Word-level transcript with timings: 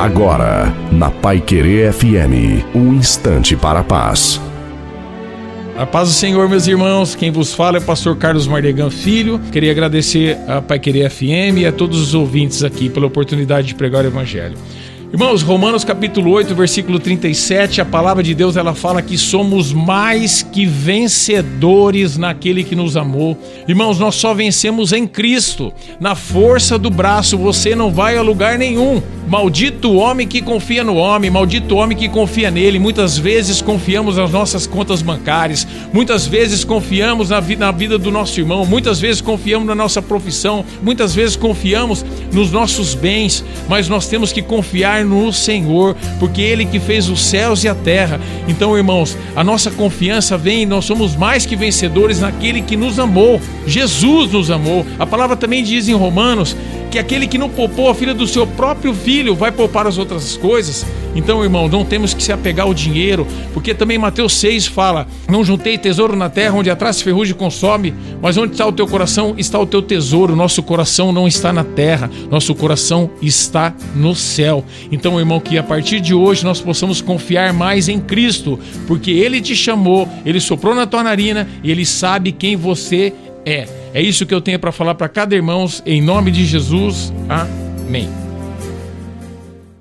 Agora, 0.00 0.74
na 0.90 1.10
Pai 1.10 1.42
Querer 1.42 1.92
FM, 1.92 2.64
um 2.74 2.94
instante 2.94 3.54
para 3.54 3.80
a 3.80 3.84
paz. 3.84 4.40
A 5.76 5.84
paz 5.84 6.08
do 6.08 6.14
Senhor, 6.14 6.48
meus 6.48 6.66
irmãos. 6.66 7.14
Quem 7.14 7.30
vos 7.30 7.52
fala 7.52 7.76
é 7.76 7.80
o 7.80 7.84
pastor 7.84 8.16
Carlos 8.16 8.48
Mardegan 8.48 8.88
Filho. 8.88 9.38
Queria 9.52 9.70
agradecer 9.70 10.38
a 10.48 10.62
Pai 10.62 10.78
Querer 10.78 11.10
FM 11.10 11.58
e 11.58 11.66
a 11.66 11.72
todos 11.72 12.00
os 12.00 12.14
ouvintes 12.14 12.64
aqui 12.64 12.88
pela 12.88 13.06
oportunidade 13.06 13.66
de 13.66 13.74
pregar 13.74 14.02
o 14.02 14.06
Evangelho. 14.06 14.56
Irmãos, 15.12 15.42
Romanos 15.42 15.84
capítulo 15.84 16.30
8, 16.30 16.54
versículo 16.54 17.00
37, 17.00 17.80
a 17.80 17.84
palavra 17.84 18.22
de 18.22 18.32
Deus 18.32 18.56
ela 18.56 18.76
fala 18.76 19.02
que 19.02 19.18
somos 19.18 19.72
mais 19.72 20.40
que 20.40 20.64
vencedores 20.64 22.16
naquele 22.16 22.62
que 22.62 22.76
nos 22.76 22.96
amou. 22.96 23.36
Irmãos, 23.66 23.98
nós 23.98 24.14
só 24.14 24.32
vencemos 24.32 24.92
em 24.92 25.08
Cristo. 25.08 25.72
Na 25.98 26.14
força 26.14 26.78
do 26.78 26.88
braço 26.90 27.36
você 27.36 27.74
não 27.74 27.90
vai 27.90 28.16
a 28.16 28.22
lugar 28.22 28.56
nenhum. 28.56 29.02
Maldito 29.26 29.94
homem 29.94 30.26
que 30.28 30.40
confia 30.40 30.84
no 30.84 30.94
homem, 30.94 31.30
maldito 31.30 31.76
homem 31.76 31.96
que 31.96 32.08
confia 32.08 32.50
nele. 32.50 32.78
Muitas 32.78 33.18
vezes 33.18 33.60
confiamos 33.60 34.16
nas 34.16 34.30
nossas 34.30 34.66
contas 34.66 35.02
bancárias, 35.02 35.66
muitas 35.92 36.26
vezes 36.26 36.64
confiamos 36.64 37.30
na 37.30 37.38
vida, 37.38 37.64
na 37.64 37.72
vida 37.72 37.98
do 37.98 38.10
nosso 38.10 38.40
irmão, 38.40 38.66
muitas 38.66 39.00
vezes 39.00 39.20
confiamos 39.20 39.68
na 39.68 39.74
nossa 39.74 40.02
profissão, 40.02 40.64
muitas 40.82 41.14
vezes 41.14 41.36
confiamos 41.36 42.04
nos 42.32 42.50
nossos 42.50 42.94
bens, 42.94 43.44
mas 43.68 43.88
nós 43.88 44.08
temos 44.08 44.32
que 44.32 44.42
confiar 44.42 44.99
no 45.04 45.32
Senhor, 45.32 45.96
porque 46.18 46.40
Ele 46.40 46.64
que 46.64 46.78
fez 46.78 47.08
os 47.08 47.24
céus 47.24 47.64
e 47.64 47.68
a 47.68 47.74
terra. 47.74 48.20
Então, 48.48 48.76
irmãos, 48.76 49.16
a 49.34 49.42
nossa 49.44 49.70
confiança 49.70 50.36
vem, 50.36 50.66
nós 50.66 50.84
somos 50.84 51.16
mais 51.16 51.46
que 51.46 51.56
vencedores 51.56 52.20
naquele 52.20 52.62
que 52.62 52.76
nos 52.76 52.98
amou. 52.98 53.40
Jesus 53.66 54.32
nos 54.32 54.50
amou. 54.50 54.86
A 54.98 55.06
palavra 55.06 55.36
também 55.36 55.62
diz 55.62 55.88
em 55.88 55.94
Romanos 55.94 56.56
que 56.90 56.98
aquele 56.98 57.26
que 57.26 57.38
não 57.38 57.48
poupou 57.48 57.88
a 57.88 57.94
filha 57.94 58.12
do 58.12 58.26
seu 58.26 58.46
próprio 58.46 58.92
filho 58.92 59.34
vai 59.34 59.52
poupar 59.52 59.86
as 59.86 59.96
outras 59.96 60.36
coisas. 60.36 60.84
Então, 61.14 61.42
irmão, 61.42 61.68
não 61.68 61.84
temos 61.84 62.14
que 62.14 62.22
se 62.22 62.32
apegar 62.32 62.66
ao 62.66 62.74
dinheiro, 62.74 63.26
porque 63.52 63.74
também 63.74 63.98
Mateus 63.98 64.34
6 64.34 64.66
fala: 64.66 65.06
Não 65.28 65.44
juntei 65.44 65.76
tesouro 65.78 66.16
na 66.16 66.28
terra 66.28 66.56
onde 66.56 66.70
atrás 66.70 67.00
ferrugem 67.00 67.34
consome, 67.34 67.94
mas 68.20 68.36
onde 68.36 68.52
está 68.52 68.66
o 68.66 68.72
teu 68.72 68.86
coração 68.86 69.34
está 69.36 69.58
o 69.58 69.66
teu 69.66 69.82
tesouro. 69.82 70.36
Nosso 70.36 70.62
coração 70.62 71.12
não 71.12 71.26
está 71.26 71.52
na 71.52 71.64
terra, 71.64 72.10
nosso 72.30 72.54
coração 72.54 73.10
está 73.22 73.74
no 73.94 74.14
céu. 74.14 74.64
Então, 74.90 75.18
irmão, 75.18 75.40
que 75.40 75.58
a 75.58 75.62
partir 75.62 76.00
de 76.00 76.14
hoje 76.14 76.44
nós 76.44 76.60
possamos 76.60 77.00
confiar 77.00 77.52
mais 77.52 77.88
em 77.88 78.00
Cristo, 78.00 78.58
porque 78.86 79.10
Ele 79.10 79.40
te 79.40 79.54
chamou, 79.54 80.08
Ele 80.24 80.40
soprou 80.40 80.74
na 80.74 80.86
tua 80.86 81.02
narina 81.02 81.48
e 81.62 81.70
Ele 81.70 81.84
sabe 81.84 82.32
quem 82.32 82.56
você 82.56 83.12
é. 83.44 83.66
É 83.92 84.00
isso 84.00 84.24
que 84.26 84.34
eu 84.34 84.40
tenho 84.40 84.58
para 84.58 84.72
falar 84.72 84.94
para 84.94 85.08
cada 85.08 85.34
irmão, 85.34 85.66
em 85.84 86.00
nome 86.00 86.30
de 86.30 86.44
Jesus. 86.44 87.12
Amém. 87.28 88.29